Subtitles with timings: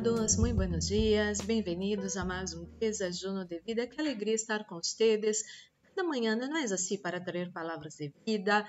[0.00, 3.86] amados, muito buenos dias, bem-vindos a mais um Desajuno de Vida.
[3.86, 5.44] Que alegria estar com vocês.
[5.82, 8.66] Cada manhã não é assim para trazer palavras de vida,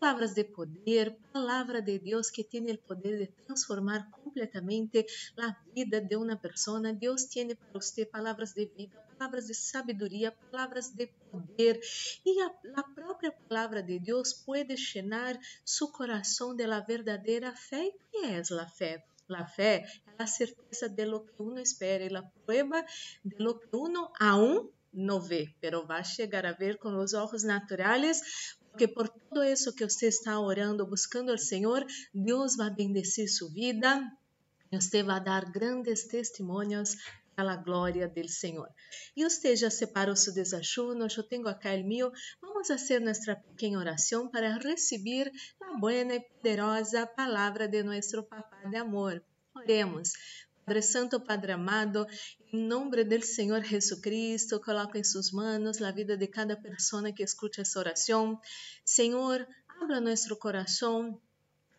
[0.00, 5.06] palavras de poder, palavra de Deus que tem o poder de transformar completamente
[5.38, 6.92] a vida de uma pessoa.
[6.92, 11.78] Deus tem para você palavras de vida, palavras de sabedoria, palavras de poder.
[12.26, 17.84] E a, a própria palavra de Deus pode llenar seu coração de la verdadeira fé.
[17.84, 19.11] E que é a fé?
[19.36, 19.72] La fe
[20.18, 22.78] é a certeza de lo que uno espera e la prueba
[23.30, 24.00] de lo que uno
[24.30, 24.56] aún
[25.08, 28.16] no ve, pero va a chegar a ver com os olhos naturais,
[28.68, 31.80] porque por todo isso que você está orando, buscando ao Senhor,
[32.28, 33.90] Deus vai bendecir sua vida
[34.72, 36.96] você vai dar grandes testemunhos
[37.36, 38.68] a glória do Senhor.
[39.16, 42.12] E você já separou seu desajuno, eu tenho acá o meu.
[42.40, 45.30] Vamos fazer nossa pequena oração para receber
[45.60, 49.22] a boa e poderosa palavra de nosso Papá de amor.
[49.54, 50.12] Oremos.
[50.64, 52.06] Padre Santo, Padre amado,
[52.52, 57.24] em nome do Senhor Jesucristo, coloco em suas mãos a vida de cada pessoa que
[57.24, 58.40] escuta essa oração.
[58.84, 61.20] Senhor, abra nosso coração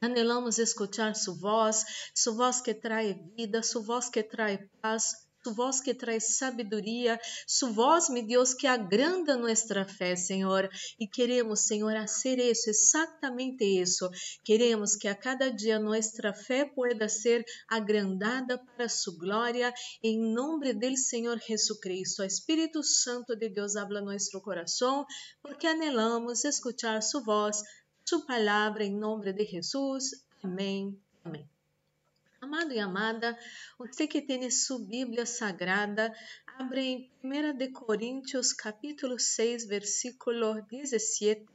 [0.04, 5.54] Anelamos escutar sua voz, sua voz que traz vida, sua voz que traz paz, su
[5.54, 10.70] voz que traz sabedoria, su voz, meu Deus, que agranda nossa fé, Senhor.
[10.98, 14.10] E queremos, Senhor, fazer isso, exatamente isso.
[14.44, 20.74] Queremos que a cada dia nossa fé pueda ser agrandada para sua glória, em nome
[20.74, 22.24] do Senhor Jesucristo.
[22.24, 25.06] Espírito Santo de Deus, habla nosso coração,
[25.42, 27.62] porque anelamos escuchar sua voz,
[28.06, 30.12] sua palavra, em nome de Jesus.
[30.42, 30.98] Amém.
[31.24, 31.53] Amém.
[32.44, 33.40] Amado e amada,
[33.80, 36.14] você que tem sua Bíblia Sagrada,
[36.46, 41.46] abre em 1 de Coríntios capítulo 6, versículo 17.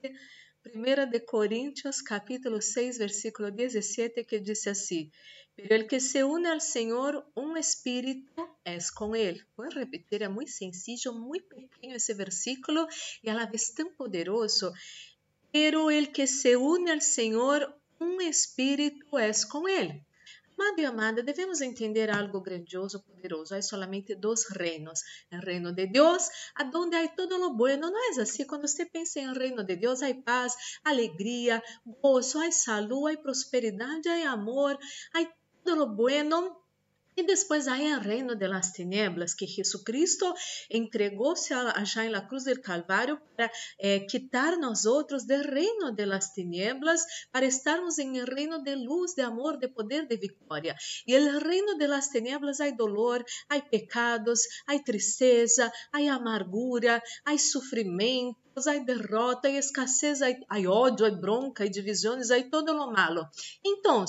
[0.75, 5.13] 1 de Coríntios capítulo 6, versículo 17, que diz assim:
[5.55, 9.45] Pero el que se une al Senhor, um espírito es com ele.
[9.59, 12.89] Vou repetir, é muito sencillo, muito pequeno esse versículo
[13.23, 14.73] e a la vez tão poderoso.
[15.53, 20.08] Pero el que se une al Senhor, um espírito es com ele.
[20.59, 23.55] Amado e amada, devemos entender algo grandioso, poderoso.
[23.55, 27.89] Há solamente dois reinos: o reino de Deus, aonde há todo lo bueno.
[27.93, 28.45] Não é assim?
[28.45, 31.63] Quando você pensa em reino de Deus, há paz, alegria,
[32.03, 34.77] gozo, há saúde, há prosperidade, há amor,
[35.15, 35.25] há
[35.63, 36.68] todo lo bueno
[37.19, 40.33] e depois aí o reino de las tinieblas, que Jesucristo
[40.71, 46.07] entregou-se allá em la cruz del Calvário para eh, quitar nós outros do reino de
[46.07, 47.01] las tinieblas,
[47.33, 50.77] para estarmos em reino de luz, de amor, de poder, de vitória.
[51.09, 57.37] E el reino de las tinieblas há dolor, há pecados, há tristeza, há amargura, há
[57.37, 60.35] sofrimento, há derrota, há escassez, há
[60.69, 63.27] ódio, há bronca, há divisões, há todo lo malo.
[63.65, 64.05] Então,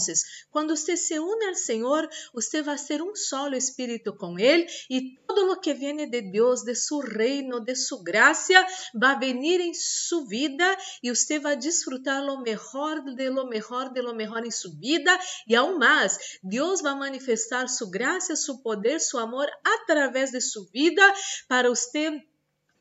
[0.49, 5.17] quando você se une ao Senhor, você vai ser um solo espírito com Ele e
[5.27, 8.53] todo o que vem de Deus, de seu reino, de sua graça,
[8.93, 14.01] vai venir em sua vida e você vai desfrutar lo melhor de lo melhor de
[14.01, 15.17] lo melhor em sua vida
[15.47, 20.65] e aún mais, Deus vai manifestar sua graça, seu poder, seu amor através de sua
[20.71, 21.01] vida
[21.47, 22.21] para você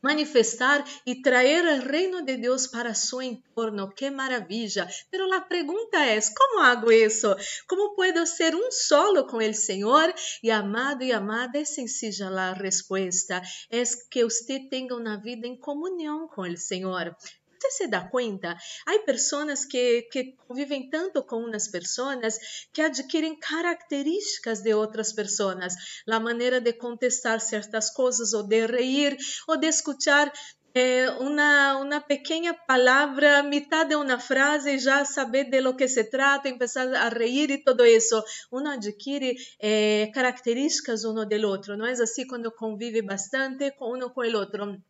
[0.02, 3.90] manifestar e trazer o reino de Deus para seu entorno.
[3.90, 4.88] Que maravilha!
[5.10, 7.34] Pero a pergunta é: como hago isso?
[7.68, 10.12] Como puedo ser um solo com o Senhor?
[10.42, 15.56] E amado e amada, é sencilla a resposta: é que você tenha uma vida em
[15.56, 17.14] comunhão com o Senhor.
[17.60, 18.56] Você se dá conta?
[18.86, 22.38] Há pessoas que, que convivem tanto com umas pessoas
[22.72, 25.74] que adquirem características de outras pessoas,
[26.08, 29.16] a maneira de contestar certas coisas, ou de reír,
[29.48, 30.32] ou de escutar
[30.72, 36.04] eh, uma, uma pequena palavra, metade de uma frase, já saber de lo que se
[36.04, 38.22] trata, começar a reír e tudo isso.
[38.52, 44.08] Um adquire eh, características um do outro, não é assim quando convive bastante com um
[44.10, 44.80] com o outro.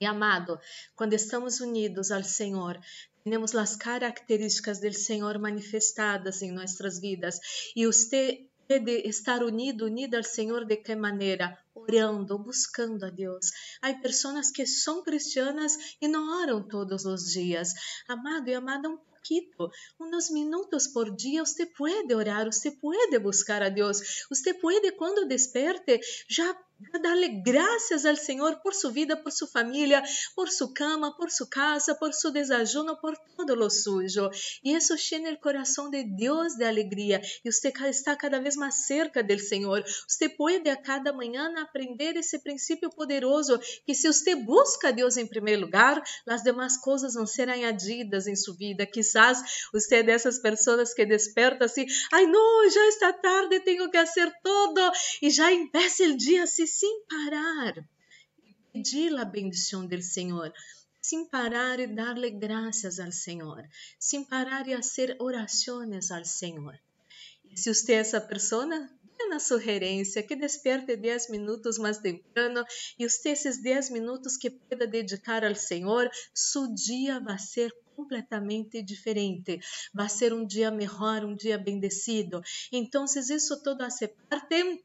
[0.00, 0.60] E amado,
[0.94, 2.78] quando estamos unidos ao Senhor,
[3.24, 7.40] temos as características do Senhor manifestadas em nossas vidas.
[7.74, 11.58] E você deve estar unido, unido ao Senhor de que maneira?
[11.80, 13.50] Orando, buscando a Deus.
[13.80, 17.72] Há pessoas que são cristianas e não oram todos os dias.
[18.08, 23.62] Amado e amada, um poquito, unos minutos por dia, você pode orar, você pode buscar
[23.62, 26.56] a Deus, você pode, quando desperte, já
[27.02, 30.02] darle gracias al Señor por su vida, por su familia,
[30.34, 34.30] por su cama, por su casa, por su desayuno, por todo lo suyo.
[34.62, 38.86] Y eso llena el corazón de Dios de alegría y usted está cada vez más
[38.86, 39.84] cerca del Señor.
[40.06, 45.16] Usted puede a cada mañana aprender ese principio poderoso que si usted busca a Dios
[45.16, 48.86] en primer lugar, las demás cosas van a ser añadidas en su vida.
[48.86, 52.44] Quizás usted es de esas personas que desperta así, ay no,
[52.74, 57.74] ya está tarde, tengo que hacer todo y ya empieza el día así sem parar.
[58.72, 60.52] Pedir a bendição do Senhor,
[61.00, 63.62] sem parar e dar-lhe graças ao Senhor,
[63.98, 66.78] sem parar e fazer orações ao Senhor.
[67.50, 68.88] E se você é essa pessoa,
[69.26, 72.64] uma sugerência que desperte 10 minutos mais temprano
[72.98, 78.80] e você esses 10 minutos que pueda dedicar ao Senhor, seu dia vai ser completamente
[78.80, 79.58] diferente.
[79.92, 82.40] Vai ser um dia melhor, um dia bendecido.
[82.70, 84.84] Então, isso todo hace parte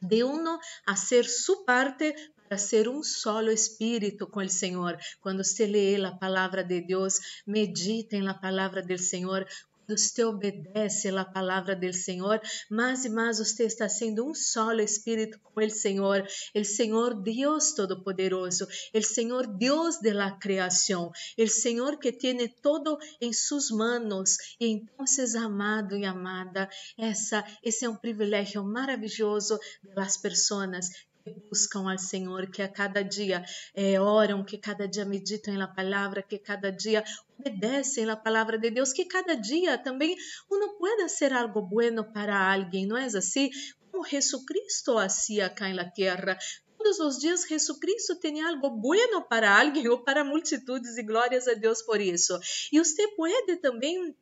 [0.00, 2.14] de uno hacer su parte
[2.48, 4.98] para ser um solo espírito com o Senhor.
[5.20, 9.46] Quando você lê a palavra de Deus, medita na palavra do Senhor,
[9.88, 12.40] você obedece a palavra do Senhor,
[12.70, 17.72] mais e mais você está sendo um solo espírito com o Senhor, o Senhor Deus
[17.72, 24.36] Todo-Poderoso, o Senhor Deus de la criação, o Senhor que tem todo em suas mãos.
[24.60, 25.04] E então,
[25.44, 29.58] amado e amada, essa, esse é um privilégio maravilhoso
[29.94, 30.88] das pessoas
[31.32, 33.44] buscam ao Senhor, que a cada dia
[33.74, 37.02] é, oram, que cada dia meditam na palavra, que cada dia
[37.38, 40.16] obedecem na palavra de Deus, que cada dia também
[40.50, 43.50] uno pueda ser algo bueno para alguém, não é assim?
[43.90, 46.36] Como Jesucristo hacía acá na terra,
[46.76, 51.54] todos os dias Jesucristo tinha algo bueno para alguém ou para multitudes e glórias a
[51.54, 52.38] Deus por isso.
[52.70, 54.14] E você pode também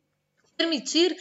[0.57, 1.17] permitir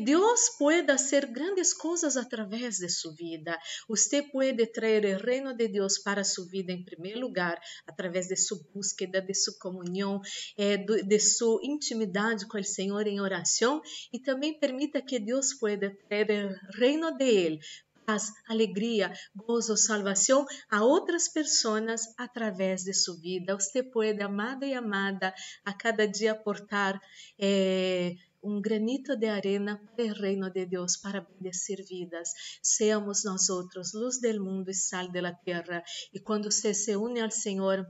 [0.00, 3.58] Deus pode fazer grandes coisas através de sua vida.
[3.88, 8.36] Você pode trazer o reino de Deus para sua vida em primeiro lugar, através de
[8.36, 10.20] sua búsqueda, de sua comunhão,
[10.56, 13.80] eh, de sua intimidade com o Senhor em oração
[14.12, 17.60] e também permita que Deus pueda trazer o reino de Ele
[18.04, 23.54] paz, alegria, gozo, salvação a outras pessoas através de sua vida.
[23.54, 27.00] Você pode, amada e amada, a cada dia aportar
[27.38, 28.14] eh,
[28.44, 32.28] um granito de arena para o reino de Deus, para bendecir vidas.
[32.62, 35.82] Seamos nós outros luz do mundo e sal da terra.
[36.12, 37.86] E quando você se une ao Senhor,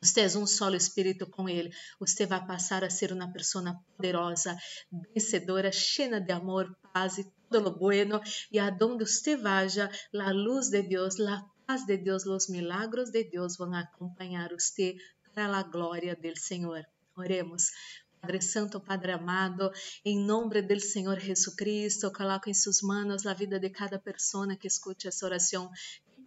[0.00, 1.70] você é um solo espírito com Ele.
[2.00, 4.56] Você vai passar a ser uma pessoa poderosa,
[4.90, 8.20] vencedora, cheia de amor, paz e todo lo bueno.
[8.50, 13.22] E aonde você vaja, a luz de Deus, a paz de Deus, os milagros de
[13.24, 14.96] Deus vão acompanhar você
[15.34, 16.82] para a glória do Senhor.
[17.16, 17.70] Oremos.
[18.22, 19.72] Padre Santo, Padre amado,
[20.04, 24.54] em nome do Senhor Jesus Cristo, coloco em suas mãos a vida de cada pessoa
[24.54, 25.68] que escute essa oração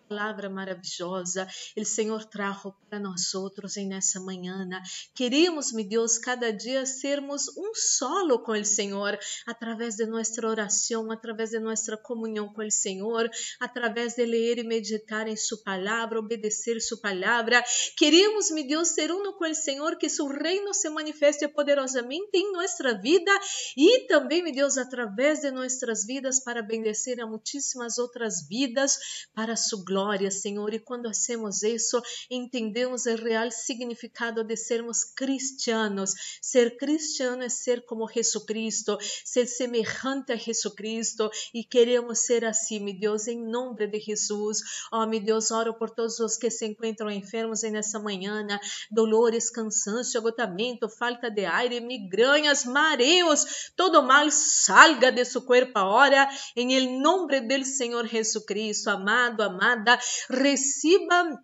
[0.07, 4.67] palavra maravilhosa o Senhor trajo para nós outros em nessa manhã.
[5.13, 11.11] Queríamos, meu Deus, cada dia sermos um solo com o Senhor, através de nossa oração,
[11.11, 13.29] através de nossa comunhão com o Senhor,
[13.59, 17.63] através de ler e meditar em Sua palavra, obedecer Sua palavra.
[17.97, 22.51] Queríamos, meu Deus, ser uno com o Senhor, que Seu reino se manifeste poderosamente em
[22.51, 23.31] nossa vida
[23.75, 29.55] e também, meu Deus, através de nossas vidas para bendecer a muitíssimas outras vidas para
[29.55, 30.73] Sua glória glória, Senhor.
[30.73, 36.13] E quando hacemos isso, entendemos o real significado de sermos cristianos.
[36.41, 42.99] Ser cristiano é ser como Jesucristo, ser semejante a Jesucristo e queremos ser assim, meu
[42.99, 44.57] Deus, em nome de Jesus.
[44.91, 48.45] Oh, meu Deus, oro por todos os que se encontram enfermos nessa manhã,
[48.91, 56.27] dolores, cansaço, agotamento, falta de ar, migrañas, mareos, todo mal salga de seu corpo agora,
[56.53, 59.84] em nome do Senhor Jesucristo, amado, amada
[60.29, 61.39] receba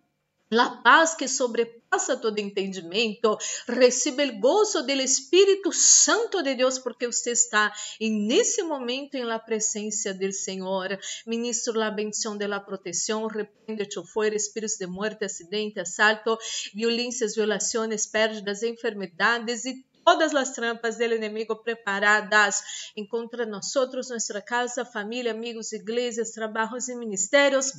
[0.60, 7.06] a paz que sobrepassa todo entendimento, receba o gozo do Espírito Santo de Deus, porque
[7.06, 10.98] você está nesse momento em la presença do Senhor.
[11.26, 16.38] Ministro la bendição de la proteção, repreende fuera espíritos de muerte, acidente, assalto,
[16.74, 22.90] violências, violações, pérdidas, enfermidades e todas as trampas do inimigo preparadas.
[22.96, 27.72] Encontra nós nossa casa, família, amigos, igrejas, trabalhos e ministérios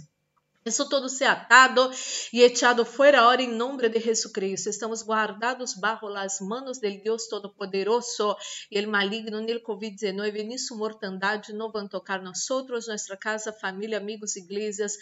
[0.66, 1.92] isso todo se atado
[2.32, 4.70] e echado fora ahora em nome de Jesucristo.
[4.70, 8.38] Estamos guardados bajo las manos del Deus Todo-Poderoso
[8.72, 13.98] e el maligno nel Covid-19 e nisso mortandade não vão tocar nós nossa casa, família,
[13.98, 14.98] amigos, igrejas,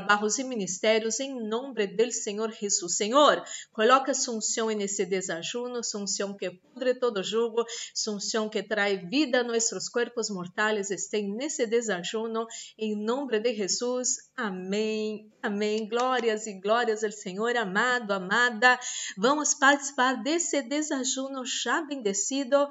[0.00, 2.96] trabajos y ministerios en nombre del Señor Jesús.
[2.96, 8.62] Señor, coloca unción en ese desayuno, su unción que pudre todo yugo, su unción que
[8.62, 14.30] trae vida a nuestros cuerpos mortales, esté en ese desayuno, en nombre de Jesús.
[14.36, 15.86] Amém, amém.
[15.86, 18.80] Glórias e glórias ao Senhor, amado, amada.
[19.16, 22.68] Vamos participar desse desajuno já bendecido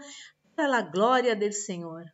[0.56, 2.06] para a glória do Senhor.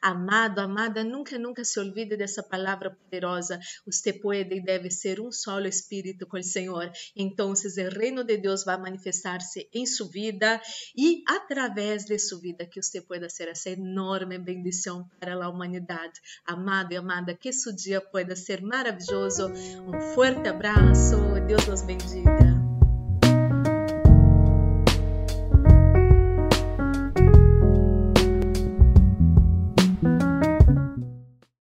[0.00, 3.58] Amado, amada, nunca, nunca se olvide dessa palavra poderosa.
[3.86, 6.90] Você pode e deve ser um solo espírito com o Senhor.
[7.16, 10.60] Então, o reino de Deus vai manifestar-se em sua vida
[10.96, 16.20] e através de sua vida que você pueda ser essa enorme bendição para a humanidade.
[16.46, 19.48] Amado e amada, que seu dia pueda ser maravilhoso.
[19.86, 21.16] Um forte abraço.
[21.46, 22.53] Deus nos bendiga.